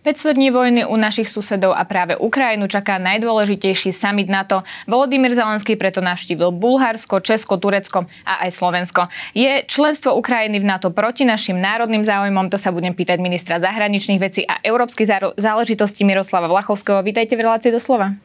[0.00, 4.64] 500 dní vojny u našich susedov a práve Ukrajinu čaká najdôležitejší summit NATO.
[4.88, 9.12] Volodymyr Zelenský preto navštívil Bulharsko, Česko, Turecko a aj Slovensko.
[9.36, 12.48] Je členstvo Ukrajiny v NATO proti našim národným záujmom?
[12.48, 17.04] To sa budem pýtať ministra zahraničných vecí a európskych záležitostí Miroslava Vlachovského.
[17.04, 18.16] Vítajte v relácii do slova.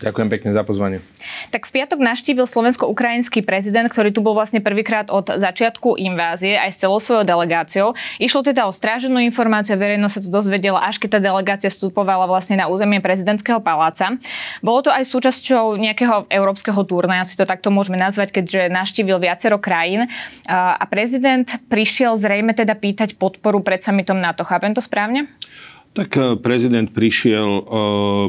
[0.00, 1.04] Ďakujem pekne za pozvanie.
[1.52, 6.72] Tak v piatok naštívil slovensko-ukrajinský prezident, ktorý tu bol vlastne prvýkrát od začiatku invázie aj
[6.72, 7.92] s celou svojou delegáciou.
[8.16, 12.56] Išlo teda o stráženú informáciu, verejnosť sa to dozvedela, až keď tá delegácia vstupovala vlastne
[12.56, 14.16] na územie prezidentského paláca.
[14.64, 19.60] Bolo to aj súčasťou nejakého európskeho turné, asi to takto môžeme nazvať, keďže naštívil viacero
[19.60, 20.08] krajín.
[20.48, 24.48] A prezident prišiel zrejme teda pýtať podporu pred samitom NATO.
[24.48, 25.28] Chápem to správne?
[25.90, 27.64] Tak eh, prezident prišiel uh,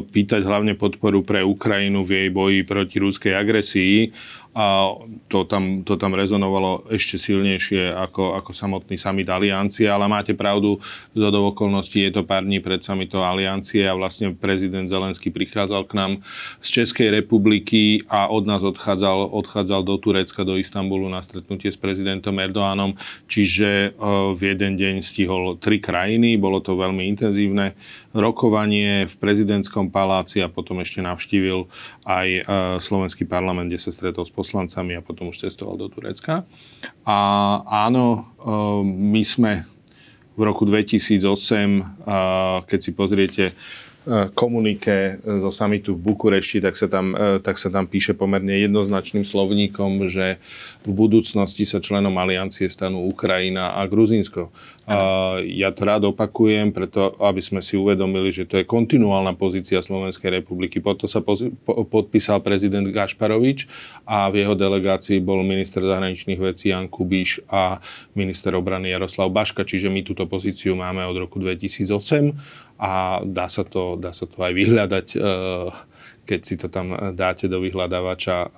[0.02, 4.10] pýtať hlavne podporu pre Ukrajinu v jej boji proti ruskej agresii
[4.52, 4.92] a
[5.32, 10.76] to tam, to tam rezonovalo ešte silnejšie ako, ako samotný summit aliancie, ale máte pravdu,
[11.16, 15.96] z okolností je to pár dní pred summitom aliancie a vlastne prezident Zelenský prichádzal k
[15.96, 16.12] nám
[16.60, 21.80] z Českej republiky a od nás odchádzal, odchádzal do Turecka, do Istanbulu na stretnutie s
[21.80, 22.92] prezidentom Erdoánom,
[23.24, 23.96] čiže
[24.36, 27.72] v jeden deň stihol tri krajiny, bolo to veľmi intenzívne
[28.12, 31.64] rokovanie v prezidentskom paláci a potom ešte navštívil
[32.04, 32.28] aj
[32.84, 36.42] slovenský parlament, kde sa stretol s poslancami a potom už cestoval do Turecka.
[37.06, 37.18] A
[37.86, 38.20] áno, e,
[38.82, 39.52] my sme
[40.32, 42.08] v roku 2008,
[42.64, 43.54] keď si pozriete e,
[44.32, 49.28] komunike zo samitu v Bukurešti, tak sa, tam, e, tak sa tam píše pomerne jednoznačným
[49.28, 50.40] slovníkom, že
[50.88, 54.48] v budúcnosti sa členom aliancie stanú Ukrajina a Gruzínsko.
[54.82, 59.78] A ja to rád opakujem, preto aby sme si uvedomili, že to je kontinuálna pozícia
[59.78, 60.82] Slovenskej republiky.
[60.82, 63.70] Potom sa poz- po- podpísal prezident Gašparovič
[64.02, 67.78] a v jeho delegácii bol minister zahraničných vecí Jan Kubiš a
[68.18, 72.34] minister obrany Jaroslav Baška, čiže my túto pozíciu máme od roku 2008
[72.82, 75.18] a dá sa to, dá sa to aj vyhľadať e,
[76.22, 78.48] keď si to tam eh, dáte do vyhľadávača eh,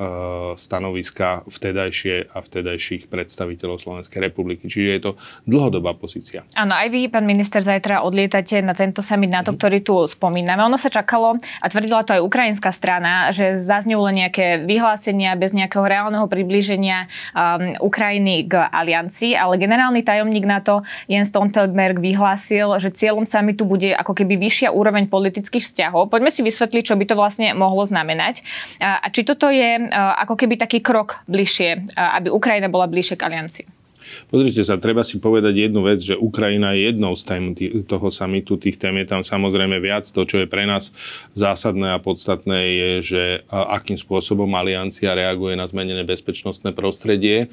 [0.57, 4.69] stanoviska vtedajšie a vtedajších predstaviteľov Slovenskej republiky.
[4.69, 5.13] Čiže je to
[5.49, 6.45] dlhodobá pozícia.
[6.55, 9.57] Áno, aj vy, pán minister, zajtra odlietate na tento summit NATO, mm.
[9.57, 10.61] ktorý tu spomíname.
[10.65, 15.85] Ono sa čakalo, a tvrdila to aj ukrajinská strana, že zaznelo nejaké vyhlásenia bez nejakého
[15.85, 23.25] reálneho priblíženia um, Ukrajiny k aliancii, ale generálny tajomník NATO Jens Stoltenberg vyhlásil, že cieľom
[23.25, 26.13] summitu bude ako keby vyššia úroveň politických vzťahov.
[26.13, 28.43] Poďme si vysvetliť, čo by to vlastne mohlo znamenať.
[28.83, 33.84] A či toto je ako keby taký krok bližšie, aby Ukrajina bola bližšie k aliancii?
[34.29, 37.43] Pozrite sa, treba si povedať jednu vec, že Ukrajina je jednou z tém
[37.85, 38.57] toho samitu.
[38.57, 40.07] Tých tém je tam samozrejme viac.
[40.11, 40.95] To, čo je pre nás
[41.37, 47.49] zásadné a podstatné, je, že akým spôsobom aliancia reaguje na zmenené bezpečnostné prostredie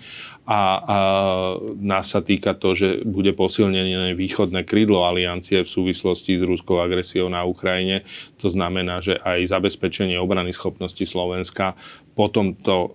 [0.45, 0.97] a, a
[1.77, 7.29] nás sa týka to, že bude posilnené východné krídlo aliancie v súvislosti s ruskou agresiou
[7.29, 8.01] na Ukrajine.
[8.41, 11.77] To znamená, že aj zabezpečenie obrany schopnosti Slovenska
[12.21, 12.89] po tomto uh,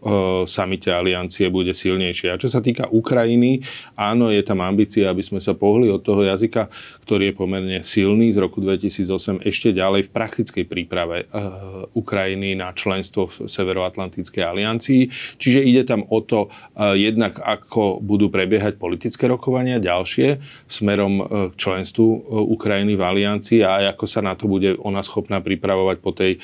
[0.47, 2.31] samite aliancie bude silnejšie.
[2.31, 3.59] A čo sa týka Ukrajiny,
[3.99, 6.71] áno, je tam ambícia, aby sme sa pohli od toho jazyka,
[7.03, 12.71] ktorý je pomerne silný z roku 2008 ešte ďalej v praktickej príprave uh, Ukrajiny na
[12.71, 15.11] členstvo v Severoatlantickej aliancii.
[15.43, 20.39] Čiže ide tam o to uh, jednak, ako budú prebiehať politické rokovania ďalšie
[20.71, 25.41] smerom k členstvu Ukrajiny v aliancii a aj ako sa na to bude ona schopná
[25.41, 26.39] pripravovať po tej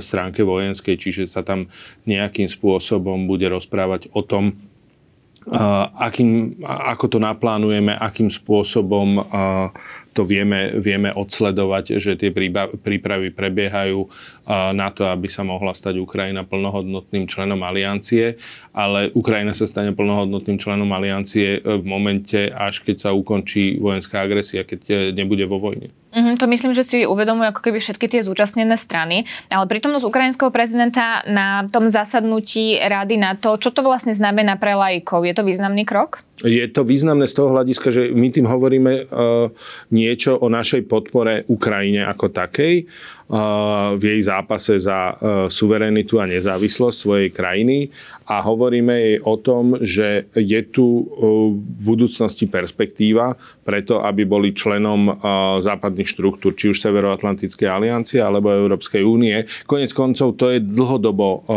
[0.00, 1.68] stránke vojenskej, čiže sa tam
[2.16, 4.56] nejakým spôsobom bude rozprávať o tom,
[5.94, 9.22] akým, ako to naplánujeme, akým spôsobom
[10.10, 12.32] to vieme, vieme odsledovať, že tie
[12.80, 14.08] prípravy prebiehajú
[14.74, 18.40] na to, aby sa mohla stať Ukrajina plnohodnotným členom aliancie,
[18.74, 24.64] ale Ukrajina sa stane plnohodnotným členom aliancie v momente, až keď sa ukončí vojenská agresia,
[24.66, 25.92] keď nebude vo vojne.
[26.16, 30.48] Mm-hmm, to myslím, že si uvedomujú ako keby všetky tie zúčastnené strany, ale prítomnosť ukrajinského
[30.48, 35.44] prezidenta na tom zasadnutí rady na to, čo to vlastne znamená pre laikov, je to
[35.44, 36.24] významný krok?
[36.40, 39.48] Je to významné z toho hľadiska, že my tým hovoríme uh,
[39.92, 42.88] niečo o našej podpore Ukrajine ako takej
[43.96, 45.14] v jej zápase za e,
[45.50, 47.90] suverenitu a nezávislosť svojej krajiny
[48.30, 51.02] a hovoríme jej o tom, že je tu e,
[51.58, 53.34] v budúcnosti perspektíva
[53.66, 55.12] preto, aby boli členom e,
[55.58, 59.42] západných štruktúr, či už Severoatlantickej aliancie alebo Európskej únie.
[59.66, 61.48] Konec koncov to je dlhodobo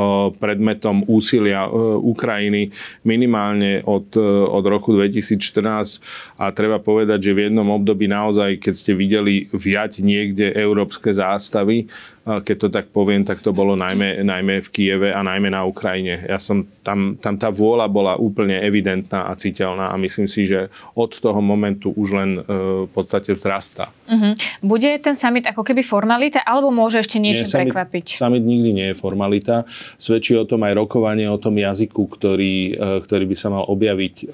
[0.41, 1.69] predmetom úsilia
[1.99, 2.73] Ukrajiny
[3.05, 4.15] minimálne od,
[4.49, 10.01] od roku 2014 a treba povedať, že v jednom období naozaj, keď ste videli viať
[10.01, 11.87] niekde európske zástavy, savez,
[12.25, 16.21] keď to tak poviem, tak to bolo najmä, najmä v Kieve a najmä na Ukrajine.
[16.27, 20.69] Ja som tam, tam tá vôľa bola úplne evidentná a citeľná a myslím si, že
[20.93, 22.41] od toho momentu už len e,
[22.85, 23.89] v podstate vzrastá.
[24.09, 24.33] Uh-huh.
[24.61, 28.05] Bude ten summit ako keby formalita, alebo môže ešte niečo nie, summit, prekvapiť?
[28.19, 29.63] Summit nikdy nie je formalita.
[29.95, 34.15] Svedčí o tom aj rokovanie o tom jazyku, ktorý, e, ktorý by sa mal objaviť
[34.19, 34.25] e,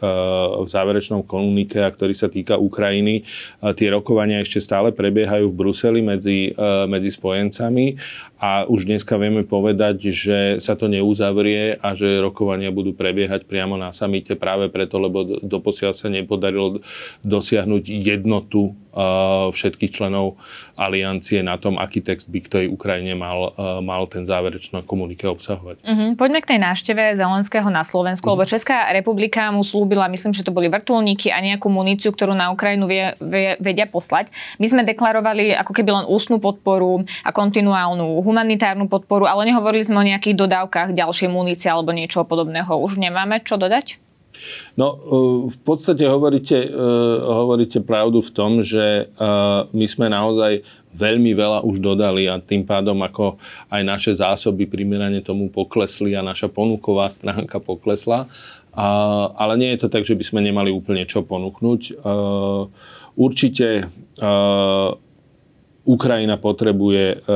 [0.64, 3.28] v záverečnom komunike a ktorý sa týka Ukrajiny.
[3.76, 6.56] Tie rokovania ešte stále prebiehajú v Bruseli medzi,
[6.88, 7.98] medzi spojencami company
[8.40, 13.80] a už dneska vieme povedať, že sa to neuzavrie a že rokovania budú prebiehať priamo
[13.80, 16.84] na samite práve preto, lebo doposiaľ sa nepodarilo
[17.24, 18.76] dosiahnuť jednotu
[19.52, 20.40] všetkých členov
[20.80, 23.52] aliancie na tom, aký text by k tej Ukrajine mal,
[23.84, 25.84] mal ten záverečný komunike obsahovať.
[25.84, 26.16] Uh-huh.
[26.16, 28.40] Poďme k tej návšteve Zelenského na Slovensku, uh-huh.
[28.40, 32.56] lebo Česká republika mu slúbila, myslím, že to boli vrtulníky a nejakú muníciu, ktorú na
[32.56, 34.32] Ukrajinu vie, vie, vedia poslať.
[34.64, 40.02] My sme deklarovali ako keby len ústnu podporu a kontinuálnu humanitárnu podporu, ale nehovorili sme
[40.02, 42.74] o nejakých dodávkach ďalšej munície alebo niečo podobného.
[42.82, 44.02] Už nemáme čo dodať?
[44.76, 44.98] No, e,
[45.52, 46.70] v podstate hovoríte, e,
[47.24, 49.24] hovoríte pravdu v tom, že e,
[49.72, 50.64] my sme naozaj
[50.96, 53.36] veľmi veľa už dodali a tým pádom ako
[53.68, 58.32] aj naše zásoby primerane tomu poklesli a naša ponuková stránka poklesla.
[59.36, 62.00] ale nie je to tak, že by sme nemali úplne čo ponúknuť.
[63.20, 63.92] určite
[65.86, 67.30] Ukrajina potrebuje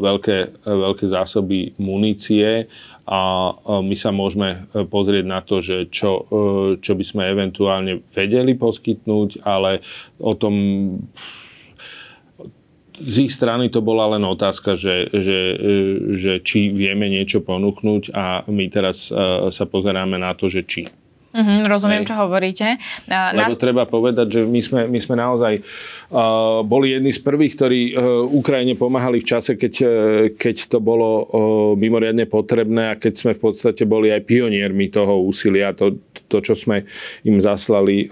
[0.00, 2.72] veľké, veľké zásoby munície
[3.02, 3.50] a
[3.82, 6.24] my sa môžeme e, pozrieť na to, že čo, e,
[6.78, 9.82] čo by sme eventuálne vedeli poskytnúť, ale
[10.22, 10.54] o tom
[13.02, 15.74] z ich strany to bola len otázka, že, že, e,
[16.14, 19.10] že či vieme niečo ponúknuť a my teraz
[19.50, 20.86] sa pozeráme na to, že či.
[21.32, 22.12] Mm-hmm, rozumiem, Hej.
[22.12, 22.68] čo hovoríte.
[23.08, 23.56] Lebo Nás...
[23.56, 25.64] treba povedať, že my sme, my sme naozaj uh,
[26.68, 29.90] boli jedni z prvých, ktorí uh, Ukrajine pomáhali v čase, keď, uh,
[30.36, 31.24] keď to bolo uh,
[31.74, 35.72] mimoriadne potrebné a keď sme v podstate boli aj pioniermi toho úsilia.
[35.80, 35.96] To,
[36.28, 36.84] to čo sme
[37.28, 38.08] im zaslali,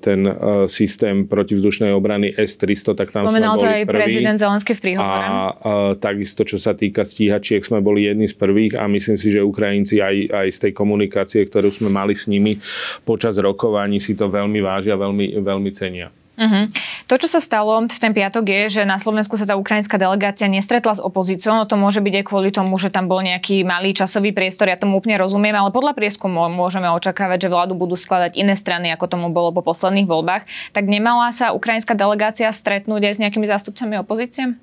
[0.00, 0.24] ten
[0.72, 4.00] systém protivzdušnej obrany S-300, tak tam Spomenal sme boli to aj prví.
[4.08, 5.26] prezident Zelenský v príhovore.
[5.28, 9.28] A uh, takisto, čo sa týka stíhačiek, sme boli jedni z prvých a myslím si,
[9.28, 12.56] že Ukrajinci aj, aj z tej komunikácie, ktorú sme mali s nimi,
[13.04, 16.08] počas rokovaní si to veľmi vážia, veľmi, veľmi cenia.
[16.38, 16.70] Uh-huh.
[17.10, 20.46] To, čo sa stalo v ten piatok je, že na Slovensku sa tá ukrajinská delegácia
[20.46, 21.58] nestretla s opozíciou.
[21.58, 24.70] No to môže byť aj kvôli tomu, že tam bol nejaký malý časový priestor.
[24.70, 28.94] Ja tomu úplne rozumiem, ale podľa prieskumu môžeme očakávať, že vládu budú skladať iné strany,
[28.94, 30.46] ako tomu bolo po posledných voľbách.
[30.70, 34.54] Tak nemala sa ukrajinská delegácia stretnúť aj s nejakými zástupcami opozície?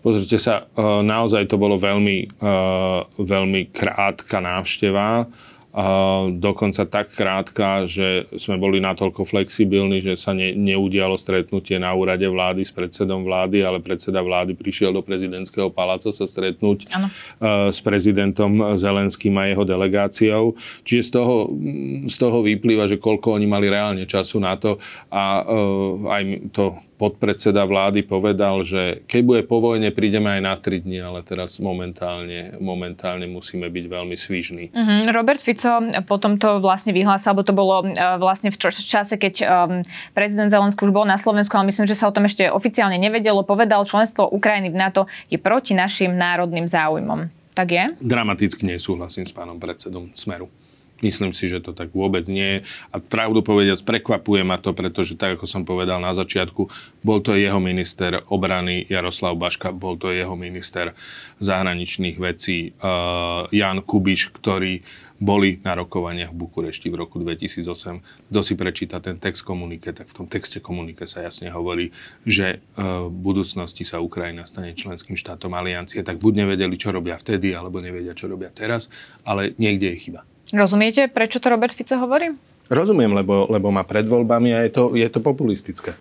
[0.00, 2.50] Pozrite sa, e, naozaj to bolo veľmi, e,
[3.20, 5.30] veľmi krátka návšteva
[6.34, 12.26] dokonca tak krátka, že sme boli natoľko flexibilní, že sa ne, neudialo stretnutie na úrade
[12.26, 17.06] vlády s predsedom vlády, ale predseda vlády prišiel do prezidentského paláca sa stretnúť ano.
[17.70, 20.58] s prezidentom Zelenským a jeho delegáciou.
[20.82, 21.36] Čiže z toho,
[22.10, 24.74] z toho vyplýva, že koľko oni mali reálne času na to
[25.14, 25.46] a
[26.10, 31.00] aj to podpredseda vlády povedal, že keď bude po vojne, prídeme aj na 3 dní,
[31.00, 34.68] ale teraz momentálne, momentálne musíme byť veľmi svižní.
[34.68, 35.00] Mm-hmm.
[35.16, 39.80] Robert Fico potom to vlastne vyhlásil, alebo to bolo uh, vlastne v čase, keď um,
[40.12, 43.40] prezident Zelenský už bol na Slovensku, ale myslím, že sa o tom ešte oficiálne nevedelo,
[43.48, 47.32] povedal, členstvo Ukrajiny v NATO je proti našim národným záujmom.
[47.56, 47.84] Tak je?
[47.98, 50.59] Dramaticky nesúhlasím s pánom predsedom Smeru.
[51.00, 52.68] Myslím si, že to tak vôbec nie je.
[52.92, 56.68] A pravdu povediac, prekvapuje ma to, pretože tak, ako som povedal na začiatku,
[57.00, 60.92] bol to jeho minister obrany Jaroslav Baška, bol to jeho minister
[61.40, 64.84] zahraničných vecí uh, Jan Kubiš, ktorí
[65.20, 68.32] boli na rokovaniach v Bukurešti v roku 2008.
[68.32, 71.92] Kto si prečíta ten text komunike, tak v tom texte komunike sa jasne hovorí,
[72.24, 77.20] že uh, v budúcnosti sa Ukrajina stane členským štátom aliancie, tak buď nevedeli, čo robia
[77.20, 78.88] vtedy, alebo nevedia, čo robia teraz,
[79.28, 80.24] ale niekde je chyba.
[80.50, 82.34] Rozumiete, prečo to Robert Fico hovorí?
[82.70, 85.94] Rozumiem, lebo, lebo má pred voľbami a je to, je to populistické.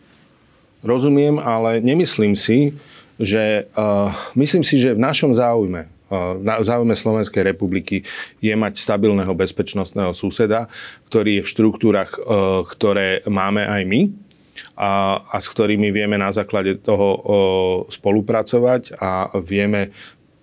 [0.86, 2.78] Rozumiem, ale nemyslím si,
[3.20, 8.08] že uh, myslím si, že v našom záujme, uh, v záujme Slovenskej republiky
[8.40, 10.72] je mať stabilného bezpečnostného suseda,
[11.12, 14.02] ktorý je v štruktúrach, uh, ktoré máme aj my
[14.80, 17.20] a, a s ktorými vieme na základe toho
[17.92, 19.92] spolupracovať a vieme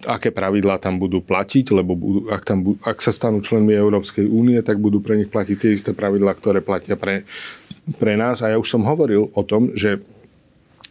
[0.05, 4.61] aké pravidlá tam budú platiť, lebo budú, ak, tam, ak sa stanú členmi Európskej únie,
[4.61, 7.25] tak budú pre nich platiť tie isté pravidlá, ktoré platia pre,
[7.97, 8.45] pre nás.
[8.45, 10.05] A ja už som hovoril o tom, že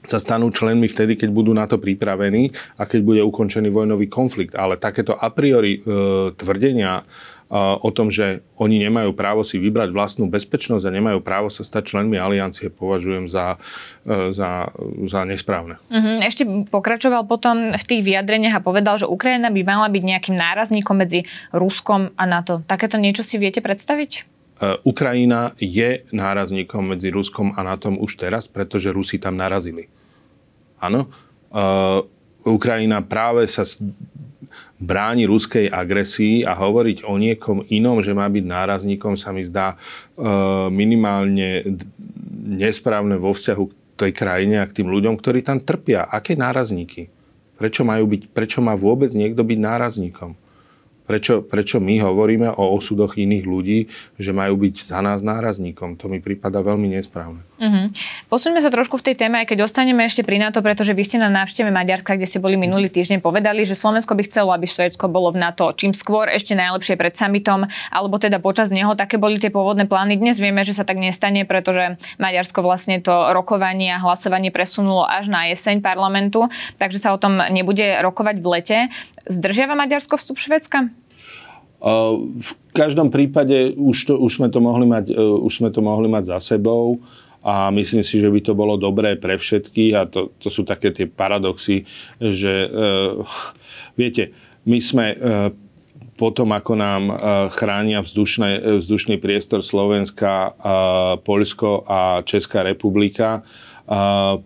[0.05, 4.53] sa stanú členmi vtedy, keď budú na to pripravení a keď bude ukončený vojnový konflikt.
[4.53, 5.89] Ale takéto a priori e,
[6.37, 7.01] tvrdenia
[7.53, 11.93] o tom, že oni nemajú právo si vybrať vlastnú bezpečnosť a nemajú právo sa stať
[11.93, 13.61] členmi aliancie, považujem za,
[14.01, 14.73] e, za,
[15.05, 15.77] za nesprávne.
[15.93, 16.25] Uh-huh.
[16.25, 16.41] Ešte
[16.73, 21.29] pokračoval potom v tých vyjadreniach a povedal, že Ukrajina by mala byť nejakým nárazníkom medzi
[21.53, 22.65] Ruskom a NATO.
[22.65, 24.11] Takéto niečo si viete predstaviť?
[24.17, 24.21] E,
[24.81, 29.85] Ukrajina je nárazníkom medzi Ruskom a NATO už teraz, pretože Rusi tam narazili.
[30.81, 31.07] Áno.
[31.55, 32.03] Uh,
[32.45, 33.65] Ukrajina práve sa
[34.79, 39.73] bráni ruskej agresii a hovoriť o niekom inom, že má byť nárazníkom, sa mi zdá
[39.73, 39.77] e,
[40.69, 41.63] minimálne
[42.45, 46.05] nesprávne vo vzťahu k tej krajine a k tým ľuďom, ktorí tam trpia.
[46.05, 47.07] Aké nárazníky?
[47.55, 50.35] Prečo, majú byť, prečo má vôbec niekto byť nárazníkom?
[51.05, 53.79] Prečo, prečo my hovoríme o osudoch iných ľudí,
[54.17, 56.01] že majú byť za nás nárazníkom?
[56.01, 57.45] To mi prípada veľmi nesprávne.
[57.55, 57.87] Uh-huh.
[58.27, 61.23] Posuňme sa trošku v tej téme, aj keď ostaneme ešte pri NATO, pretože vy ste
[61.23, 65.07] na návšteve Maďarska, kde ste boli minulý týždeň, povedali, že Slovensko by chcelo, aby Švédsko
[65.07, 67.63] bolo v NATO čím skôr, ešte najlepšie pred summitom,
[67.95, 68.91] alebo teda počas neho.
[68.99, 70.19] Také boli tie pôvodné plány.
[70.19, 75.31] Dnes vieme, že sa tak nestane, pretože Maďarsko vlastne to rokovanie a hlasovanie presunulo až
[75.31, 78.77] na jeseň parlamentu, takže sa o tom nebude rokovať v lete.
[79.31, 80.91] Zdržiava Maďarsko vstup Švedska?
[82.39, 86.07] V každom prípade už, to, už, sme to mohli mať, e, už sme to mohli
[86.07, 87.03] mať za sebou
[87.45, 90.89] a myslím si, že by to bolo dobré pre všetkých a to, to sú také
[90.89, 91.85] tie paradoxy,
[92.17, 93.21] že uh,
[93.93, 94.33] viete,
[94.65, 95.53] my sme uh,
[96.17, 97.17] potom, ako nám uh,
[97.53, 103.45] chránia vzdušné, vzdušný priestor Slovenska, uh, Polsko a Česká republika,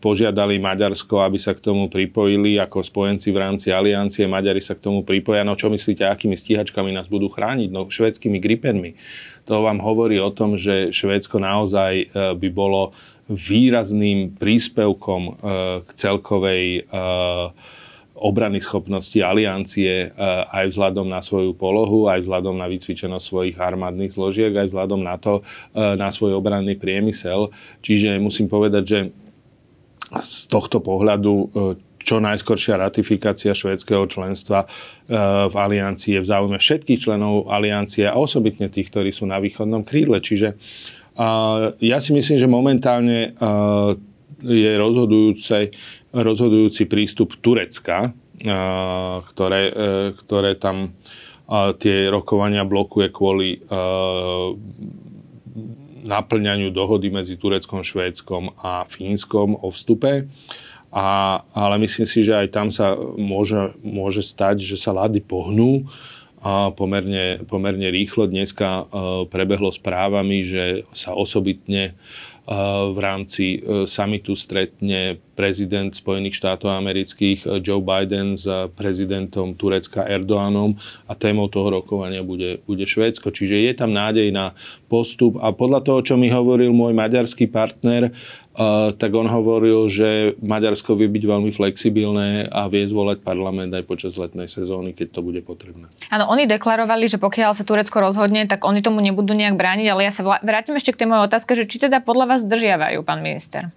[0.03, 4.27] požiadali Maďarsko, aby sa k tomu pripojili ako spojenci v rámci aliancie.
[4.27, 5.48] Maďari sa k tomu pripoja.
[5.48, 7.72] No čo myslíte, akými stíhačkami nás budú chrániť?
[7.72, 9.00] No švedskými gripenmi.
[9.48, 12.05] To vám hovorí o tom, že Švédsko naozaj e,
[12.36, 12.91] by bolo
[13.31, 15.31] výrazným príspevkom e,
[15.88, 17.01] k celkovej e,
[18.19, 20.12] obrany schopnosti aliancie
[20.51, 25.15] aj vzhľadom na svoju polohu, aj vzhľadom na vycvičenosť svojich armádnych zložiek, aj vzhľadom na
[25.15, 25.39] to,
[25.72, 27.48] na svoj obranný priemysel.
[27.79, 29.00] Čiže musím povedať, že
[30.18, 31.46] z tohto pohľadu e,
[32.01, 34.68] čo najskoršia ratifikácia švédskeho členstva e,
[35.46, 39.86] v aliancii je v záujme všetkých členov aliancie a osobitne tých, ktorí sú na východnom
[39.86, 40.18] krídle.
[40.20, 40.58] Čiže
[41.84, 43.51] ja si myslím, že momentálne e,
[44.39, 44.72] je
[46.16, 48.16] rozhodujúci prístup Turecka,
[49.28, 49.63] ktoré,
[50.16, 50.96] ktoré tam
[51.75, 53.60] tie rokovania blokuje kvôli
[56.03, 60.27] naplňaniu dohody medzi Tureckom, Švédskom a Fínskom o vstupe.
[60.89, 65.86] A, ale myslím si, že aj tam sa môže, môže stať, že sa lady pohnú
[66.39, 68.25] a pomerne, pomerne rýchlo.
[68.25, 68.86] Dneska uh,
[69.27, 70.63] prebehlo správami, že
[70.96, 71.94] sa osobitne
[72.89, 78.44] v rámci uh, samitu stretne prezident Spojených štátov amerických eh, Joe Biden s
[78.75, 80.75] prezidentom Turecka Erdoánom
[81.08, 83.32] a témou toho rokovania bude, bude Švédsko.
[83.32, 84.51] Čiže je tam nádej na
[84.91, 88.12] postup a podľa toho, čo mi hovoril môj maďarský partner,
[89.00, 94.20] tak on hovoril, že Maďarsko vie byť veľmi flexibilné a vie zvolať parlament aj počas
[94.20, 95.88] letnej sezóny, keď to bude potrebné.
[96.12, 100.01] Áno, oni deklarovali, že pokiaľ sa Turecko rozhodne, tak oni tomu nebudú nejak brániť, ale
[100.03, 103.24] ja sa vrátim ešte k tej mojej otázke, že či teda podľa vás zdržiavajú, pán
[103.24, 103.72] minister?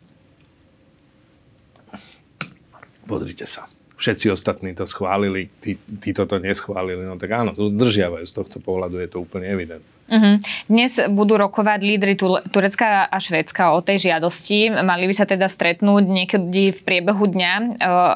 [3.06, 3.68] Pozrite sa.
[4.02, 7.06] Všetci ostatní to schválili, tí, tí toto neschválili.
[7.06, 8.26] No tak áno, to zdržiavajú.
[8.26, 9.86] Z tohto pohľadu je to úplne evidentné.
[10.12, 10.36] Uh-huh.
[10.68, 12.20] Dnes budú rokovať lídry
[12.52, 14.68] Turecka a Švédska o tej žiadosti.
[14.68, 17.52] Mali by sa teda stretnúť niekedy v priebehu dňa.
[17.56, 17.66] E,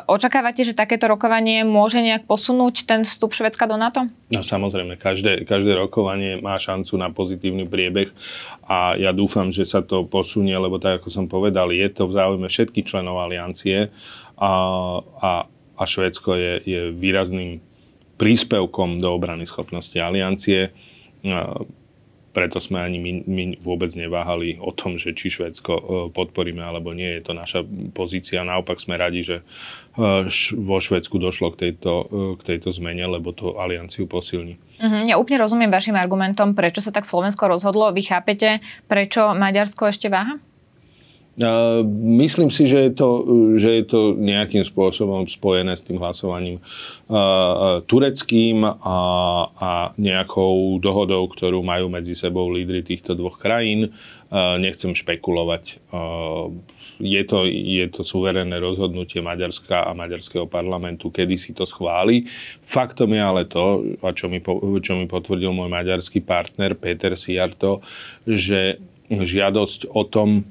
[0.04, 4.04] očakávate, že takéto rokovanie môže nejak posunúť ten vstup Švédska do NATO?
[4.28, 8.12] No samozrejme, každé, každé rokovanie má šancu na pozitívny priebeh
[8.68, 12.12] a ja dúfam, že sa to posunie, lebo tak ako som povedal, je to v
[12.12, 13.88] záujme všetkých členov aliancie
[14.36, 14.52] a,
[15.00, 15.30] a,
[15.80, 17.64] a Švédsko je, je výrazným
[18.20, 20.76] príspevkom do obrany schopnosti aliancie.
[22.36, 26.92] Preto sme ani my, my vôbec neváhali o tom, že či Švédsko e, podporíme alebo
[26.92, 27.08] nie.
[27.16, 27.64] Je to naša
[27.96, 28.44] pozícia.
[28.44, 33.32] Naopak sme radi, že e, vo Švédsku došlo k tejto, e, k tejto zmene, lebo
[33.32, 34.60] to alianciu posilní.
[34.76, 35.08] Uh-huh.
[35.08, 37.88] Ja úplne rozumiem vašim argumentom, prečo sa tak Slovensko rozhodlo.
[37.96, 40.36] Vy chápete, prečo Maďarsko ešte váha?
[42.00, 43.08] Myslím si, že je, to,
[43.60, 46.64] že je to nejakým spôsobom spojené s tým hlasovaním
[47.84, 49.00] tureckým a,
[49.52, 53.92] a nejakou dohodou, ktorú majú medzi sebou lídry týchto dvoch krajín.
[54.32, 55.84] Nechcem špekulovať.
[56.96, 62.24] Je to, je to suverénne rozhodnutie Maďarska a Maďarského parlamentu, kedy si to schváli.
[62.64, 64.40] Faktom je ale to, a čo mi,
[64.80, 67.84] čo mi potvrdil môj maďarský partner Peter Siarto,
[68.24, 68.80] že
[69.12, 70.48] žiadosť o tom,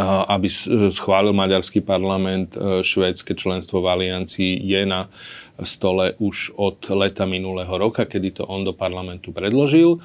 [0.00, 0.48] aby
[0.88, 5.12] schválil maďarský parlament švédske členstvo v aliancii, je na
[5.60, 10.00] stole už od leta minulého roka, kedy to on do parlamentu predložil.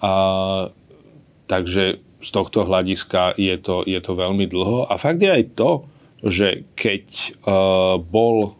[0.00, 0.12] A,
[1.46, 4.88] takže z tohto hľadiska je to, je to veľmi dlho.
[4.88, 5.84] A fakt je aj to,
[6.24, 7.04] že keď
[7.44, 8.56] uh, bol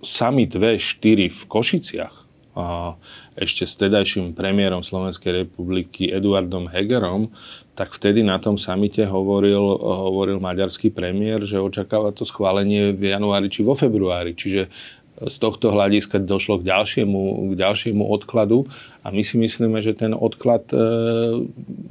[0.00, 2.14] summit V4 v Košiciach,
[2.54, 2.94] uh,
[3.36, 7.30] ešte s tedajším premiérom Slovenskej republiky Eduardom Hegerom,
[7.76, 13.52] tak vtedy na tom samite hovoril, hovoril maďarský premiér, že očakáva to schválenie v januári
[13.52, 14.32] či vo februári.
[14.32, 14.72] Čiže
[15.16, 18.68] z tohto hľadiska došlo k ďalšiemu, k ďalšiemu odkladu
[19.00, 20.76] a my si myslíme, že ten odklad e,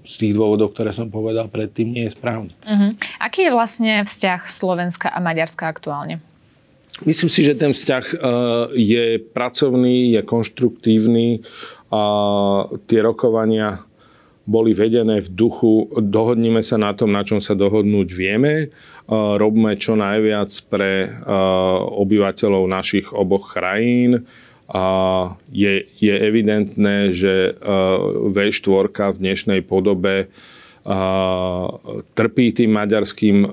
[0.06, 2.54] z tých dôvodov, ktoré som povedal predtým, nie je správny.
[2.62, 2.94] Uh-huh.
[3.18, 6.22] Aký je vlastne vzťah Slovenska a Maďarska aktuálne?
[7.04, 8.16] Myslím si, že ten vzťah e,
[8.80, 11.44] je pracovný, je konštruktívny
[11.92, 12.04] a
[12.88, 13.84] tie rokovania
[14.46, 18.70] boli vedené v duchu, dohodnime sa na tom, na čom sa dohodnúť vieme,
[19.10, 21.10] robme čo najviac pre
[21.98, 24.30] obyvateľov našich oboch krajín.
[25.50, 27.58] Je, je evidentné, že
[28.30, 30.30] V4 v dnešnej podobe
[32.14, 33.50] trpí tým maďarským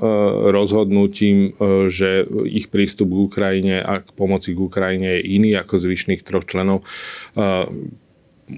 [0.53, 1.57] rozhodnutím,
[1.89, 6.45] že ich prístup k Ukrajine a k pomoci k Ukrajine je iný ako zvyšných troch
[6.45, 6.85] členov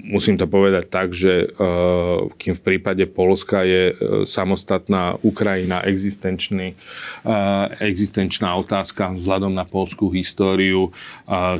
[0.02, 6.74] musím to povedať tak, že uh, kým v prípade Polska je uh, samostatná Ukrajina existenčný,
[7.22, 10.90] uh, existenčná otázka vzhľadom na polskú históriu,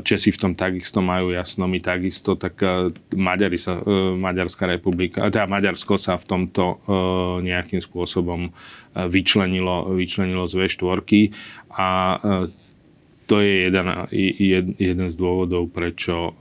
[0.05, 2.57] Česi v tom takisto majú jasno, my takisto, tak
[3.13, 3.81] Maďari sa,
[4.15, 6.81] Maďarská republika, teda Maďarsko sa v tomto
[7.41, 8.53] nejakým spôsobom
[8.93, 11.01] vyčlenilo, vyčlenilo z V4
[11.75, 11.89] a
[13.25, 13.87] to je jeden,
[14.77, 16.37] jeden z dôvodov, prečo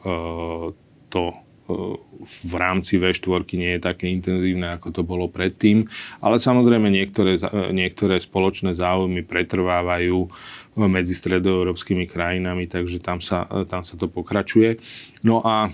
[1.08, 5.88] to v rámci V4 nie je také intenzívne, ako to bolo predtým.
[6.20, 7.40] Ale samozrejme niektoré,
[7.72, 10.28] niektoré spoločné záujmy pretrvávajú
[10.84, 14.76] medzi stredoeurópskymi krajinami, takže tam sa, tam sa to pokračuje.
[15.24, 15.72] No a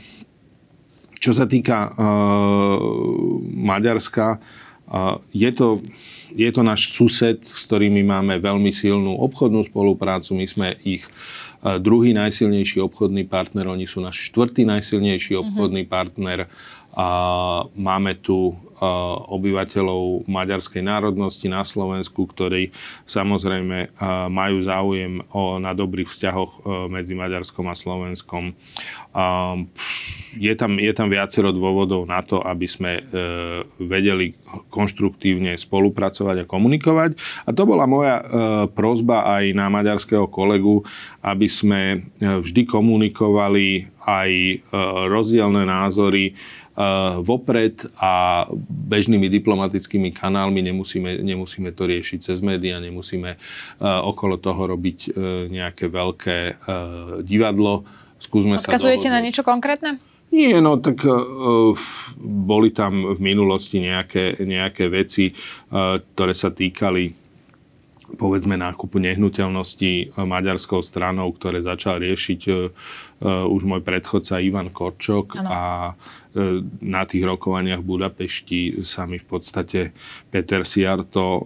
[1.18, 2.78] čo sa týka uh,
[3.42, 5.82] Maďarska, uh, je, to,
[6.32, 10.38] je to náš sused, s ktorými máme veľmi silnú obchodnú spoluprácu.
[10.38, 15.93] My sme ich uh, druhý najsilnejší obchodný partner, oni sú náš štvrtý najsilnejší obchodný mm-hmm.
[15.93, 16.38] partner
[17.76, 18.56] máme tu
[19.30, 22.73] obyvateľov maďarskej národnosti na Slovensku, ktorí
[23.04, 23.95] samozrejme
[24.32, 25.21] majú záujem
[25.60, 28.56] na dobrých vzťahoch medzi Maďarskom a Slovenskom.
[30.38, 33.02] Je tam, je tam viacero dôvodov na to, aby sme e,
[33.82, 34.30] vedeli
[34.71, 37.19] konštruktívne spolupracovať a komunikovať.
[37.19, 38.25] A to bola moja e,
[38.71, 40.86] prozba aj na maďarského kolegu,
[41.26, 44.30] aby sme e, vždy komunikovali aj
[45.10, 46.32] rozdielne názory
[47.21, 53.36] vopred a bežnými diplomatickými kanálmi, nemusíme, nemusíme to riešiť cez médiá, nemusíme
[53.80, 55.10] okolo toho robiť e,
[55.50, 56.52] nejaké veľké e,
[57.25, 57.84] divadlo.
[58.21, 59.97] Skúsme Odkazujete sa na niečo konkrétne?
[60.30, 61.75] Nie, no tak uh,
[62.23, 67.19] boli tam v minulosti nejaké, nejaké veci, uh, ktoré sa týkali
[68.14, 72.71] povedzme nákupu nehnuteľnosti maďarskou stranou, ktoré začal riešiť uh,
[73.50, 75.50] už môj predchodca Ivan Korčok ano.
[75.50, 75.60] a
[76.20, 76.20] E,
[76.80, 79.90] na tých rokovaniach v Budapešti sa mi v podstate
[80.30, 81.43] Peter Siarto e,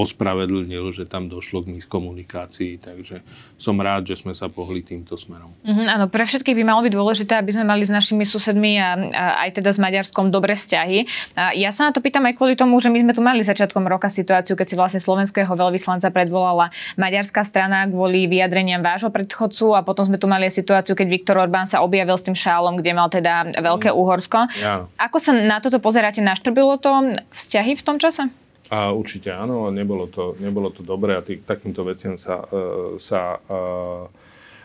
[0.00, 3.20] ospravedlnil, že tam došlo k miskomunikácii, takže
[3.60, 5.52] som rád, že sme sa pohli týmto smerom.
[5.64, 8.90] Mm, áno, pre všetkých by malo byť dôležité, aby sme mali s našimi susedmi a,
[9.12, 11.04] a aj teda s Maďarskom dobré vzťahy.
[11.36, 13.84] A ja sa na to pýtam aj kvôli tomu, že my sme tu mali začiatkom
[13.84, 19.84] roka situáciu, keď si vlastne slovenského veľvyslanca predvolala maďarská strana kvôli vyjadreniam vášho predchodcu a
[19.84, 22.90] potom sme tu mali aj situáciu, keď Viktor Orbán sa objavil s tým šálom, kde
[22.96, 23.98] mal teda Veľké mm.
[23.98, 24.38] Uhorsko.
[24.62, 24.86] Ja.
[24.96, 26.22] Ako sa na toto pozeráte?
[26.22, 28.30] Naštrbilo to vzťahy v tom čase?
[28.72, 33.36] A určite áno, nebolo to, nebolo to dobré a tý, takýmto veciam sa, uh, sa
[33.36, 34.08] uh,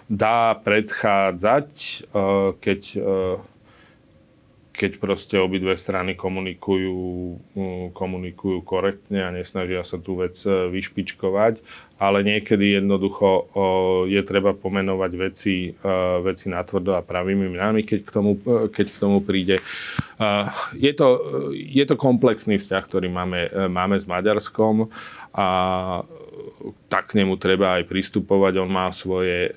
[0.08, 1.72] dá predchádzať,
[2.15, 3.38] uh, keď, uh,
[4.72, 6.95] keď proste obidve strany komunikujú,
[7.60, 11.60] uh, komunikujú korektne a nesnažia sa tú vec vyšpičkovať
[11.99, 13.51] ale niekedy jednoducho
[14.07, 15.67] je treba pomenovať veci,
[16.23, 18.39] veci natvrdo a pravými menami, keď k tomu,
[18.71, 19.59] keď k tomu príde.
[20.79, 21.07] Je to,
[21.51, 24.88] je to komplexný vzťah, ktorý máme, máme s Maďarskom
[25.35, 25.47] a
[26.88, 28.63] tak k nemu treba aj pristupovať.
[28.63, 29.51] On má svoje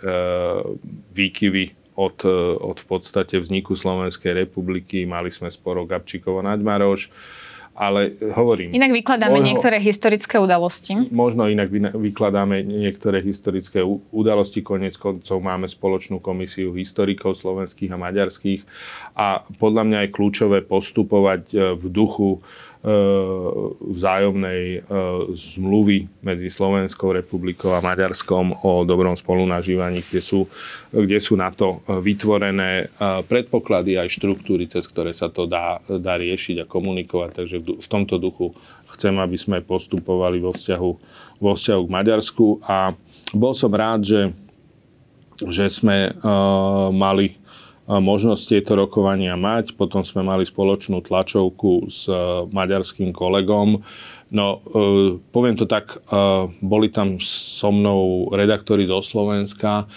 [1.14, 2.26] výkyvy od,
[2.58, 5.06] od v podstate vzniku Slovenskej republiky.
[5.06, 7.06] Mali sme sporo Gabčíkovo Naďmaroš
[7.72, 8.76] ale hovorím...
[8.76, 10.92] Inak vykladáme možno, niektoré historické udalosti.
[11.08, 13.80] Možno inak vykladáme niektoré historické
[14.12, 14.60] udalosti.
[14.60, 18.60] Konec koncov máme spoločnú komisiu historikov slovenských a maďarských
[19.16, 22.44] a podľa mňa je kľúčové postupovať e, v duchu
[23.78, 24.82] vzájomnej
[25.38, 30.50] zmluvy medzi Slovenskou republikou a Maďarskom o dobrom spolunažívaní, kde sú,
[30.90, 32.90] kde sú na to vytvorené
[33.30, 37.30] predpoklady aj štruktúry, cez ktoré sa to dá, dá riešiť a komunikovať.
[37.38, 38.50] Takže v tomto duchu
[38.98, 40.90] chcem, aby sme postupovali vo vzťahu,
[41.38, 42.98] vo vzťahu k Maďarsku a
[43.30, 44.22] bol som rád, že,
[45.38, 47.38] že sme uh, mali
[47.88, 49.74] možnosť tieto rokovania mať.
[49.74, 52.14] Potom sme mali spoločnú tlačovku s e,
[52.46, 53.82] maďarským kolegom.
[54.32, 56.18] No, e, poviem to tak, e,
[56.62, 59.90] boli tam so mnou redaktori zo Slovenska,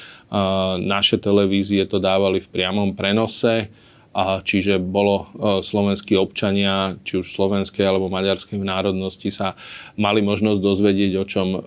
[0.81, 3.71] naše televízie to dávali v priamom prenose
[4.15, 9.59] a čiže bolo e, slovenskí občania, či už slovenskej alebo maďarskej národnosti sa
[9.99, 11.61] mali možnosť dozvedieť, o čom, e,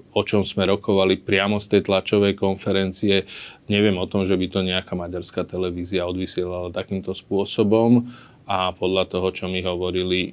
[0.00, 3.28] o čom sme rokovali priamo z tej tlačovej konferencie.
[3.68, 8.08] Neviem o tom, že by to nejaká maďarská televízia odvysielala takýmto spôsobom
[8.48, 10.32] a podľa toho, čo mi hovorili,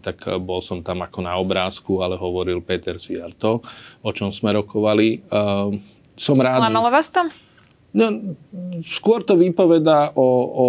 [0.00, 3.60] tak bol som tam ako na obrázku, ale hovoril Peter Sviarto,
[4.00, 5.28] o čom sme rokovali.
[6.16, 7.47] Som rád, Sklamalo vás to?
[7.96, 8.36] No,
[8.84, 10.66] skôr to vypoveda o, o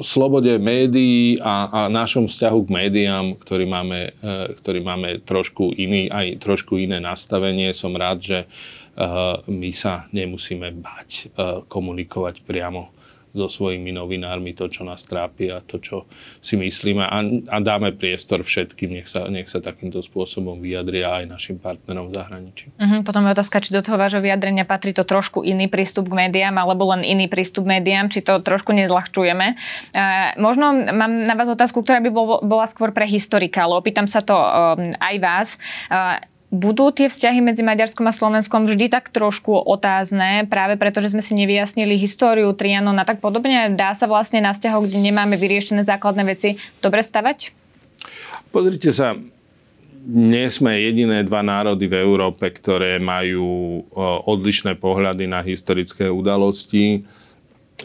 [0.00, 6.08] slobode médií a, a našom vzťahu k médiám, ktorý máme, e, ktorý máme trošku iný,
[6.08, 7.76] aj trošku iné nastavenie.
[7.76, 8.46] Som rád, že e,
[9.52, 11.24] my sa nemusíme bať e,
[11.68, 12.88] komunikovať priamo
[13.32, 15.96] so svojimi novinármi to, čo nás trápi a to, čo
[16.44, 17.18] si myslíme a,
[17.48, 22.20] a dáme priestor všetkým, nech sa, nech sa takýmto spôsobom vyjadria aj našim partnerom v
[22.20, 22.64] zahraničí.
[22.76, 26.28] Uh-huh, potom je otázka, či do toho vášho vyjadrenia patrí to trošku iný prístup k
[26.28, 29.56] médiám alebo len iný prístup k médiám, či to trošku nezľahčujeme.
[29.96, 34.04] Uh, možno mám na vás otázku, ktorá by bol, bola skôr pre historika, ale opýtam
[34.04, 35.48] sa to um, aj vás.
[35.88, 36.20] Uh,
[36.52, 41.24] budú tie vzťahy medzi Maďarskom a Slovenskom vždy tak trošku otázne, práve preto, že sme
[41.24, 43.72] si nevyjasnili históriu Trianon a tak podobne?
[43.72, 47.56] Dá sa vlastne na vzťahoch, kde nemáme vyriešené základné veci, dobre stavať?
[48.52, 49.16] Pozrite sa,
[50.04, 53.80] nie sme jediné dva národy v Európe, ktoré majú
[54.28, 57.08] odlišné pohľady na historické udalosti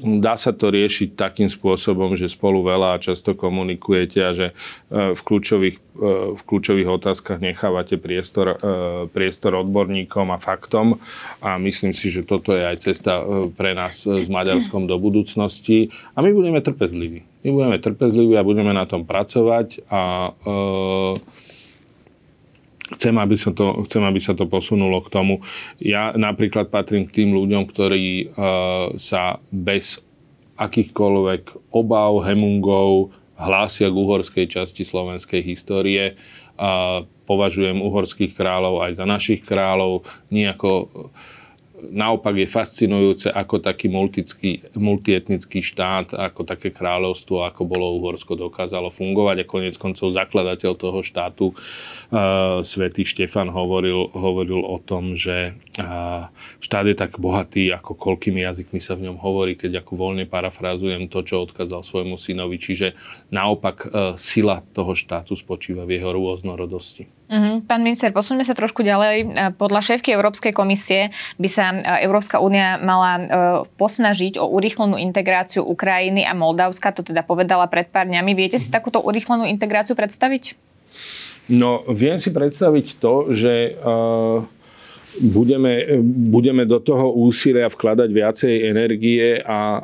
[0.02, 5.14] dá sa to riešiť takým spôsobom, že spolu veľa a často komunikujete a že e,
[5.18, 11.02] v kľúčových, e, v kľúčových otázkach nechávate priestor, e, priestor odborníkom a faktom
[11.42, 13.22] a myslím si, že toto je aj cesta
[13.58, 17.26] pre nás s Maďarskom do budúcnosti a my budeme trpezliví.
[17.46, 20.34] My budeme trpezliví a budeme na tom pracovať a
[22.96, 25.44] chcem, aby sa to, chcem, aby sa to posunulo k tomu.
[25.82, 30.00] Ja napríklad patrím k tým ľuďom, ktorí uh, sa bez
[30.58, 36.18] akýchkoľvek obav, hemungov hlásia k uhorskej časti slovenskej histórie.
[36.58, 40.90] Uh, považujem uhorských kráľov aj za našich kráľov, nie ako
[41.78, 43.86] naopak je fascinujúce, ako taký
[44.78, 49.46] multietnický štát, ako také kráľovstvo, ako bolo Uhorsko, dokázalo fungovať.
[49.46, 56.30] A konec koncov zakladateľ toho štátu, uh, svätý Štefan, hovoril, hovoril o tom, že uh,
[56.58, 61.10] štát je tak bohatý, ako koľkými jazykmi sa v ňom hovorí, keď ako voľne parafrázujem
[61.10, 62.58] to, čo odkázal svojmu synovi.
[62.58, 62.98] Čiže
[63.30, 67.17] naopak uh, sila toho štátu spočíva v jeho rôznorodosti.
[67.28, 67.60] Uh-huh.
[67.68, 69.36] Pán minister, posuňme sa trošku ďalej.
[69.60, 73.24] Podľa šéfky Európskej komisie by sa Európska únia mala e,
[73.76, 78.32] posnažiť o urýchlenú integráciu Ukrajiny a Moldavska, to teda povedala pred pár dňami.
[78.32, 80.56] Viete si takúto urýchlenú integráciu predstaviť?
[81.52, 84.48] No, viem si predstaviť to, že uh,
[85.20, 86.00] budeme,
[86.32, 89.84] budeme do toho úsilia vkladať viacej energie a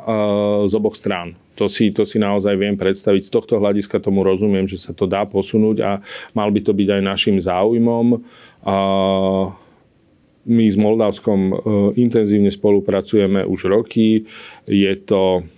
[0.64, 3.22] z oboch strán to si, to si naozaj viem predstaviť.
[3.26, 5.90] Z tohto hľadiska tomu rozumiem, že sa to dá posunúť a
[6.34, 8.20] mal by to byť aj našim záujmom.
[8.66, 8.76] A
[10.44, 11.54] my s Moldavskom e,
[11.96, 14.28] intenzívne spolupracujeme už roky.
[14.68, 15.48] Je to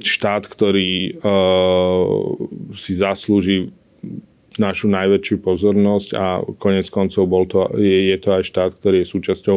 [0.00, 1.30] štát, ktorý e,
[2.74, 3.70] si zaslúži
[4.54, 9.12] našu najväčšiu pozornosť a konec koncov bol to, je, je to aj štát, ktorý je
[9.12, 9.56] súčasťou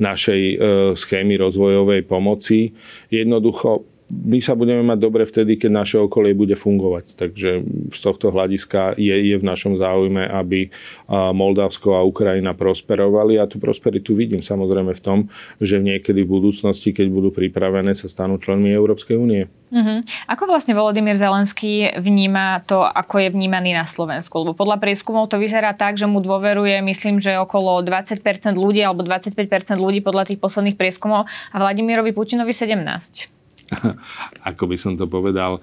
[0.00, 0.56] našej e,
[0.96, 2.72] schémy rozvojovej pomoci.
[3.12, 7.14] Jednoducho my sa budeme mať dobre vtedy, keď naše okolie bude fungovať.
[7.14, 7.50] Takže
[7.94, 10.68] z tohto hľadiska je, je v našom záujme, aby
[11.08, 15.18] Moldavsko a Ukrajina prosperovali a tú prosperitu vidím samozrejme v tom,
[15.62, 19.46] že niekedy v budúcnosti, keď budú pripravené, sa stanú členmi Európskej únie.
[19.70, 20.02] Uh-huh.
[20.26, 24.42] Ako vlastne Volodymyr Zelenský vníma to, ako je vnímaný na Slovensku?
[24.42, 28.18] Lebo podľa prieskumov to vyzerá tak, že mu dôveruje, myslím, že okolo 20%
[28.58, 33.39] ľudí alebo 25% ľudí podľa tých posledných prieskumov a Vladimirovi Putinovi 17%.
[34.50, 35.62] ako by som to povedal.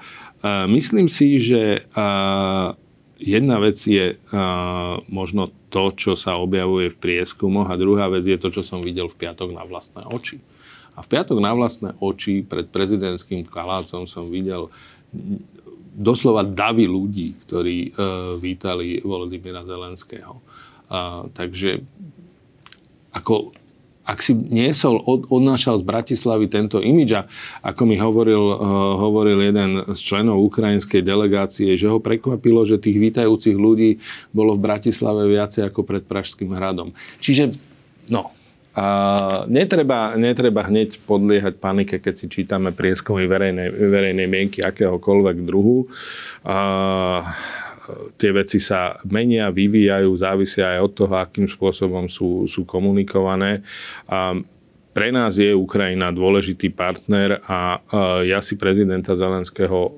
[0.70, 1.84] Myslím si, že
[3.18, 4.16] jedna vec je
[5.12, 9.12] možno to, čo sa objavuje v prieskumoch a druhá vec je to, čo som videl
[9.12, 10.40] v piatok na vlastné oči.
[10.98, 14.74] A v piatok na vlastné oči pred prezidentským kalácom som videl
[15.98, 17.94] doslova davy ľudí, ktorí
[18.42, 20.42] vítali Volodymyra Zelenského.
[21.34, 21.82] Takže
[23.14, 23.52] ako
[24.08, 27.22] ak si niesol, od, odnášal z Bratislavy tento imidž a
[27.60, 28.58] ako mi hovoril, uh,
[28.96, 34.00] hovoril jeden z členov ukrajinskej delegácie, že ho prekvapilo, že tých vítajúcich ľudí
[34.32, 36.96] bolo v Bratislave viacej ako pred Pražským hradom.
[37.20, 37.52] Čiže,
[38.08, 38.32] no,
[38.78, 38.86] a
[39.50, 45.90] netreba, netreba hneď podliehať panike, keď si čítame prieskumy verejnej, verejnej mienky akéhokoľvek druhu.
[46.46, 47.26] A,
[48.20, 53.64] tie veci sa menia, vyvíjajú, závisia aj od toho, akým spôsobom sú, sú komunikované.
[54.08, 54.36] A
[54.98, 57.78] pre nás je Ukrajina dôležitý partner a
[58.26, 59.92] ja si prezidenta Zelenského e,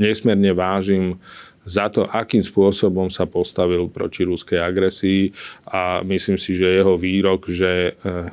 [0.00, 1.20] nesmierne vážim
[1.68, 5.36] za to, akým spôsobom sa postavil proti ruskej agresii
[5.68, 8.32] a myslím si, že jeho výrok, že e,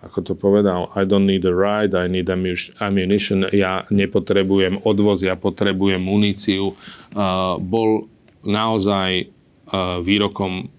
[0.00, 2.32] ako to povedal, I don't need a ride, I need
[2.80, 6.72] ammunition, ja nepotrebujem odvoz, ja potrebujem muníciu,
[7.60, 8.08] bol
[8.40, 9.28] naozaj
[10.00, 10.72] výrokom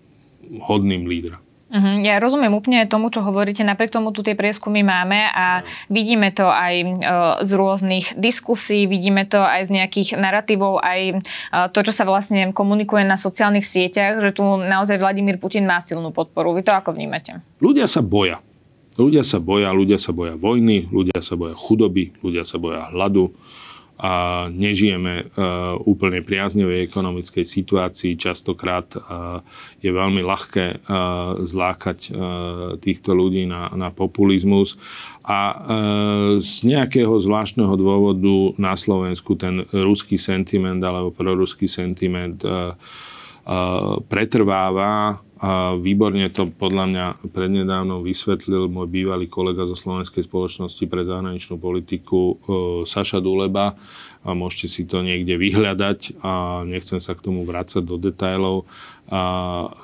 [0.66, 1.38] hodným lídra.
[1.72, 2.04] Uh-huh.
[2.04, 6.44] Ja rozumiem úplne tomu, čo hovoríte, napriek tomu tu tie prieskumy máme a vidíme to
[6.44, 6.92] aj uh,
[7.40, 12.52] z rôznych diskusí, vidíme to aj z nejakých narratívov, aj uh, to, čo sa vlastne
[12.52, 16.52] komunikuje na sociálnych sieťach, že tu naozaj Vladimír Putin má silnú podporu.
[16.52, 17.40] Vy to ako vnímate?
[17.64, 18.44] Ľudia sa boja.
[19.00, 23.32] Ľudia sa boja, ľudia sa boja vojny, ľudia sa boja chudoby, ľudia sa boja hladu
[24.02, 28.18] a nežijeme uh, úplne priaznivej ekonomickej situácii.
[28.18, 29.46] Častokrát uh,
[29.78, 32.10] je veľmi ľahké uh, zlákať
[32.82, 34.82] týchto ľudí na, na populizmus
[35.22, 35.54] a
[36.42, 42.42] z nejakého zvláštneho dôvodu na Slovensku ten ruský sentiment alebo proruský sentiment
[44.10, 51.02] pretrváva a výborne to podľa mňa prednedávno vysvetlil môj bývalý kolega zo Slovenskej spoločnosti pre
[51.02, 52.34] zahraničnú politiku e,
[52.86, 53.74] Saša Duleba.
[54.22, 58.70] A môžete si to niekde vyhľadať a nechcem sa k tomu vrácať do detajlov.
[59.10, 59.22] A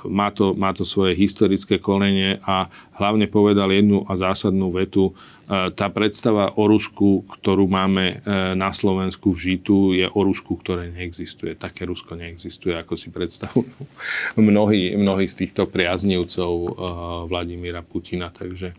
[0.05, 5.11] má, to, má to svoje historické korene a hlavne povedal jednu a zásadnú vetu.
[5.11, 10.55] E, tá predstava o Rusku, ktorú máme e, na Slovensku v žitu, je o Rusku,
[10.61, 11.57] ktoré neexistuje.
[11.57, 13.73] Také Rusko neexistuje, ako si predstavujú
[14.37, 16.69] mnohí, mnohí z týchto priaznivcov e,
[17.25, 18.29] Vladimíra Putina.
[18.29, 18.77] Takže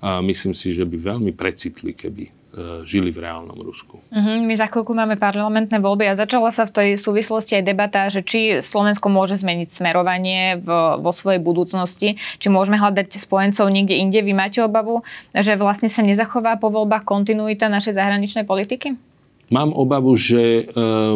[0.00, 2.39] myslím si, že by veľmi precitli, keby
[2.82, 4.02] žili v reálnom Rusku.
[4.10, 4.36] Uh-huh.
[4.42, 8.26] My za chvíľku máme parlamentné voľby a začala sa v tej súvislosti aj debata, že
[8.26, 14.18] či Slovensko môže zmeniť smerovanie v, vo svojej budúcnosti, či môžeme hľadať spojencov niekde inde.
[14.18, 18.98] Vy máte obavu, že vlastne sa nezachová po voľbách kontinuita našej zahraničnej politiky?
[19.50, 20.64] Mám obavu, že e,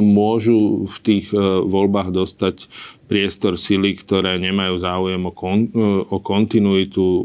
[0.02, 2.66] môžu v tých e, voľbách dostať
[3.06, 7.24] priestor sily, ktoré nemajú záujem o, kon, e, o kontinuitu e,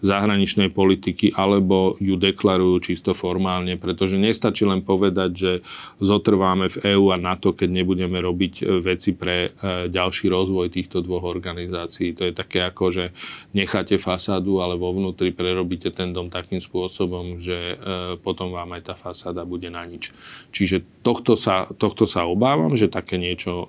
[0.00, 5.52] zahraničnej politiky, alebo ju deklarujú čisto formálne, pretože nestačí len povedať, že
[6.00, 11.04] zotrváme v EÚ a NATO, keď nebudeme robiť e, veci pre e, ďalší rozvoj týchto
[11.04, 12.16] dvoch organizácií.
[12.16, 13.04] To je také ako, že
[13.52, 18.82] necháte fasádu, ale vo vnútri prerobíte ten dom takým spôsobom, že e, potom vám aj
[18.92, 20.16] tá fasáda bude na nič.
[20.50, 23.68] Čiže tohto sa, tohto sa obávam, že také niečo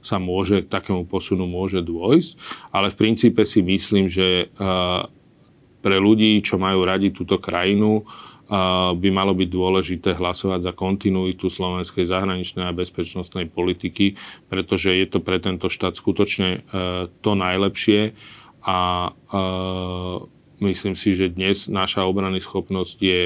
[0.00, 2.30] sa môže, takému posunu môže dôjsť,
[2.70, 4.48] ale v princípe si myslím, že
[5.80, 8.04] pre ľudí, čo majú radi túto krajinu,
[8.98, 14.18] by malo byť dôležité hlasovať za kontinuitu slovenskej zahraničnej a bezpečnostnej politiky,
[14.50, 16.60] pretože je to pre tento štát skutočne e,
[17.22, 18.18] to najlepšie.
[18.66, 19.38] A e,
[20.66, 23.20] myslím si, že dnes naša obrany schopnosť je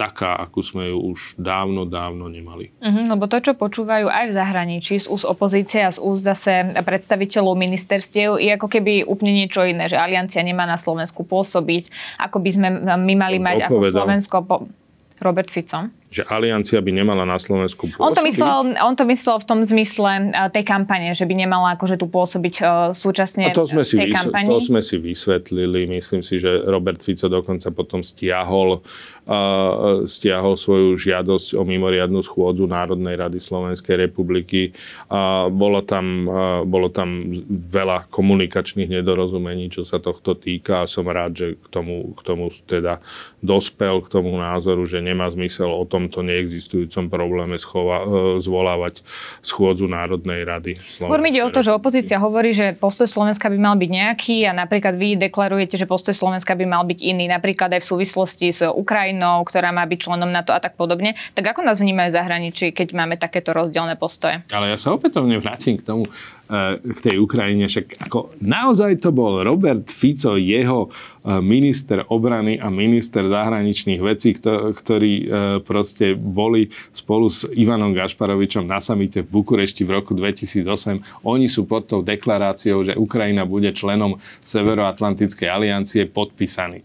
[0.00, 2.72] taká, akú sme ju už dávno, dávno nemali.
[2.80, 6.72] Uh-huh, lebo to, čo počúvajú aj v zahraničí z úst opozície a z úst zase
[6.80, 12.40] predstaviteľov ministerstiev, je ako keby úplne niečo iné, že aliancia nemá na Slovensku pôsobiť, ako
[12.40, 14.36] by sme my mali mať ako Slovensko...
[14.48, 14.56] Po...
[15.20, 18.02] Robert Fico že aliancia by nemala na Slovensku pôsobiť?
[18.02, 18.50] On to myslel,
[18.82, 22.54] on to myslel v tom zmysle e, tej kampane, že by nemala akože tu pôsobiť
[22.60, 25.80] uh, súčasne A to sme, si tej vysvetlili, to sme si vysvetlili.
[25.86, 28.82] Myslím si, že Robert Fico dokonca potom stiahol,
[29.30, 34.74] uh, stiahol svoju žiadosť o mimoriadnú schôdzu Národnej rady Slovenskej republiky.
[35.06, 41.06] Uh, bolo, tam, uh, bolo tam veľa komunikačných nedorozumení, čo sa tohto týka a som
[41.06, 42.98] rád, že k tomu, k tomu teda
[43.40, 48.06] dospel k tomu názoru, že nemá zmysel o tom tomto neexistujúcom probléme schova, e,
[48.40, 49.04] zvolávať
[49.44, 50.80] schôdzu Národnej rady.
[50.80, 54.36] Skôr mi ide o to, že opozícia hovorí, že postoj Slovenska by mal byť nejaký
[54.48, 58.48] a napríklad vy deklarujete, že postoj Slovenska by mal byť iný, napríklad aj v súvislosti
[58.48, 61.18] s Ukrajinou, ktorá má byť členom NATO a tak podobne.
[61.36, 64.40] Tak ako nás vnímajú zahraničí, keď máme takéto rozdielne postoje?
[64.48, 66.08] Ale ja sa opätovne vrátim k tomu,
[66.82, 67.70] k tej Ukrajine.
[67.70, 70.90] Však ako naozaj to bol Robert Fico, jeho
[71.38, 74.34] minister obrany a minister zahraničných vecí,
[74.74, 75.30] ktorí
[75.62, 81.22] proste boli spolu s Ivanom Gašparovičom na samite v Bukurešti v roku 2008.
[81.22, 86.82] Oni sú pod tou deklaráciou, že Ukrajina bude členom Severoatlantickej aliancie podpísaní.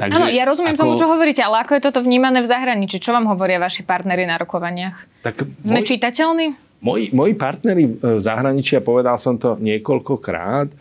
[0.00, 0.80] Takže, Áno, ja rozumiem ako...
[0.80, 2.96] tomu, čo hovoríte, ale ako je toto vnímané v zahraničí?
[3.02, 4.96] Čo vám hovoria vaši partnery na rokovaniach?
[5.20, 6.56] Tak Sme môj, čitateľní?
[6.80, 10.76] Moji, moji partneri v zahraničí, a povedal som to niekoľkokrát, eh,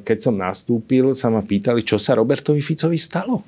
[0.00, 3.44] keď som nastúpil, sa ma pýtali, čo sa Robertovi Ficovi stalo.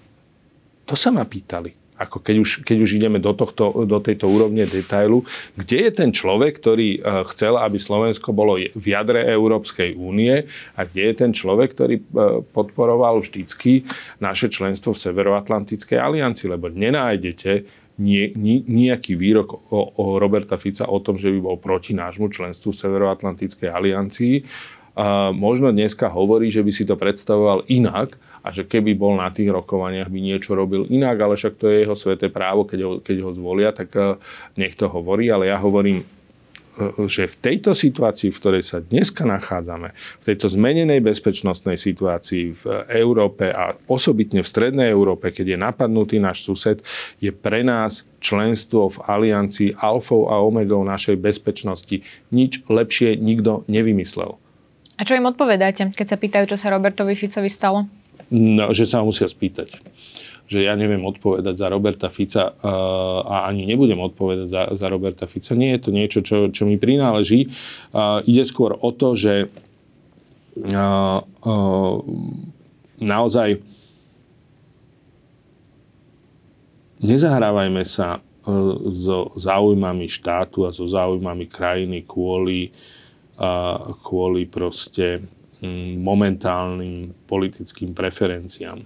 [0.87, 4.69] To sa ma pýtali ako keď už, keď už ideme do, tohto, do tejto úrovne
[4.69, 5.25] detailu,
[5.57, 10.45] kde je ten človek, ktorý e, chcel, aby Slovensko bolo v jadre Európskej únie
[10.77, 12.05] a kde je ten človek, ktorý e,
[12.53, 13.89] podporoval vždycky
[14.21, 17.65] naše členstvo v Severoatlantickej aliancii, lebo nenájdete
[17.97, 22.29] nie, nie, nejaký výrok o, o Roberta Fica o tom, že by bol proti nášmu
[22.29, 24.35] členstvu v Severoatlantickej aliancii.
[24.97, 29.27] A možno dneska hovorí, že by si to predstavoval inak, a že keby bol na
[29.35, 32.93] tých rokovaniach, by niečo robil inak, ale však to je jeho sveté právo, keď ho,
[33.03, 34.15] keď ho zvolia, tak eh,
[34.55, 36.07] nech to hovorí, ale ja hovorím,
[37.09, 42.65] že v tejto situácii, v ktorej sa dneska nachádzame, v tejto zmenenej bezpečnostnej situácii v
[42.93, 46.85] Európe a osobitne v Strednej Európe, keď je napadnutý náš sused,
[47.21, 52.05] je pre nás členstvo v aliancii alfou a omegou našej bezpečnosti.
[52.29, 54.37] Nič lepšie nikto nevymyslel.
[54.97, 57.85] A čo im odpovedáte, keď sa pýtajú, čo sa Robertovi Ficovi stalo?
[58.33, 59.81] No, že sa musia spýtať
[60.47, 65.27] že ja neviem odpovedať za Roberta Fica uh, a ani nebudem odpovedať za, za Roberta
[65.27, 65.59] Fica.
[65.59, 67.51] Nie je to niečo, čo, čo mi prináleží.
[68.27, 71.97] Ide skôr o to, že uh, uh,
[73.03, 73.59] naozaj
[77.03, 78.23] nezahrávajme sa
[78.95, 82.71] so záujmami štátu a so záujmami krajiny kvôli,
[84.07, 88.85] kvôli proste Mm, momentálnym politickým preferenciám.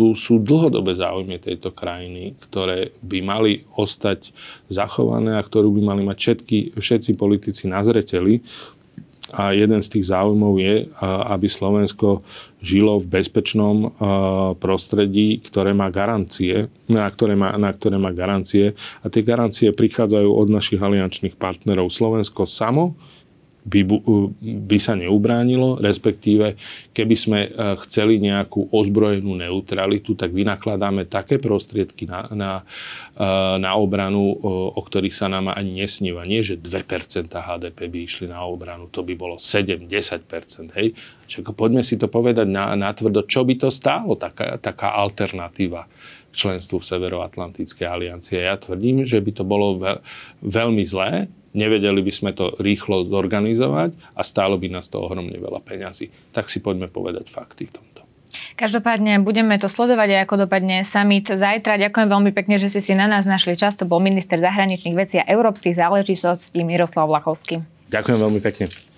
[0.00, 4.32] Tu sú dlhodobé záujmy tejto krajiny, ktoré by mali ostať
[4.72, 8.40] zachované a ktorú by mali mať všetky, všetci politici na zreteli.
[9.36, 12.24] A jeden z tých záujmov je, aby Slovensko
[12.64, 13.92] žilo v bezpečnom
[14.56, 18.72] prostredí, ktoré má garancie, na ktoré má, na ktoré má garancie.
[19.04, 21.92] A tie garancie prichádzajú od našich aliančných partnerov.
[21.92, 22.96] Slovensko samo
[23.64, 23.80] by,
[24.40, 26.56] by sa neubránilo, respektíve
[26.96, 27.48] keby sme e,
[27.84, 32.52] chceli nejakú ozbrojenú neutralitu, tak vynakladáme také prostriedky na, na,
[33.14, 33.24] e,
[33.60, 36.24] na obranu, o ktorých sa nám ani nesníva.
[36.24, 40.76] Nie, že 2% HDP by išli na obranu, to by bolo 7-10%.
[40.76, 40.96] Hej?
[41.30, 45.86] Čiže poďme si to povedať na, na tvrdo, čo by to stálo, taká, taká alternatíva
[46.32, 48.42] členstvu v Severoatlantickej aliancie.
[48.42, 49.98] Ja tvrdím, že by to bolo veľ,
[50.42, 55.60] veľmi zlé, nevedeli by sme to rýchlo zorganizovať a stálo by nás to ohromne veľa
[55.62, 56.10] peňazí.
[56.30, 58.00] Tak si poďme povedať fakty v tomto.
[58.54, 61.82] Každopádne budeme to sledovať aj ako dopadne summit zajtra.
[61.82, 63.74] Ďakujem veľmi pekne, že ste si na nás našli čas.
[63.74, 67.66] To bol minister zahraničných vecí a európskych záležitostí Miroslav Vlachovský.
[67.90, 68.89] Ďakujem veľmi pekne.